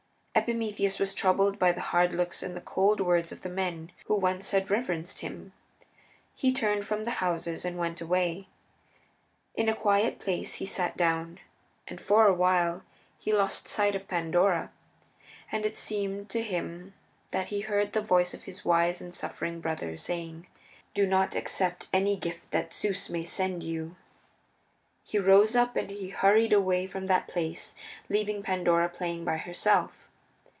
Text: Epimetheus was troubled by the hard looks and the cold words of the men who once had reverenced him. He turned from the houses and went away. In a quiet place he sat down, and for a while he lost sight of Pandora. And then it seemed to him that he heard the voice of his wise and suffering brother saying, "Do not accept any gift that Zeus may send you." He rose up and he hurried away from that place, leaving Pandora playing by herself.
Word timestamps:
Epimetheus 0.33 0.97
was 0.97 1.13
troubled 1.13 1.59
by 1.59 1.73
the 1.73 1.81
hard 1.91 2.13
looks 2.13 2.41
and 2.41 2.55
the 2.55 2.61
cold 2.61 3.01
words 3.01 3.33
of 3.33 3.41
the 3.41 3.49
men 3.49 3.91
who 4.05 4.15
once 4.15 4.51
had 4.51 4.71
reverenced 4.71 5.19
him. 5.19 5.51
He 6.33 6.53
turned 6.53 6.85
from 6.85 7.03
the 7.03 7.19
houses 7.21 7.65
and 7.65 7.77
went 7.77 7.99
away. 7.99 8.47
In 9.55 9.67
a 9.67 9.75
quiet 9.75 10.19
place 10.19 10.55
he 10.55 10.65
sat 10.65 10.95
down, 10.95 11.41
and 11.85 11.99
for 11.99 12.25
a 12.27 12.33
while 12.33 12.83
he 13.19 13.33
lost 13.33 13.67
sight 13.67 13.93
of 13.93 14.07
Pandora. 14.07 14.71
And 15.51 15.65
then 15.65 15.71
it 15.71 15.75
seemed 15.77 16.29
to 16.29 16.41
him 16.41 16.93
that 17.31 17.47
he 17.47 17.59
heard 17.59 17.91
the 17.91 18.01
voice 18.01 18.33
of 18.33 18.45
his 18.45 18.63
wise 18.63 19.01
and 19.01 19.13
suffering 19.13 19.59
brother 19.59 19.97
saying, 19.97 20.47
"Do 20.95 21.05
not 21.05 21.35
accept 21.35 21.89
any 21.91 22.15
gift 22.15 22.51
that 22.51 22.73
Zeus 22.73 23.09
may 23.09 23.25
send 23.25 23.63
you." 23.63 23.97
He 25.03 25.19
rose 25.19 25.57
up 25.57 25.75
and 25.75 25.89
he 25.89 26.07
hurried 26.07 26.53
away 26.53 26.87
from 26.87 27.07
that 27.07 27.27
place, 27.27 27.75
leaving 28.09 28.41
Pandora 28.41 28.87
playing 28.87 29.25
by 29.25 29.35
herself. 29.35 29.97